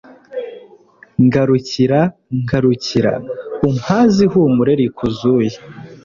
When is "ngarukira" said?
1.25-1.99, 2.41-3.13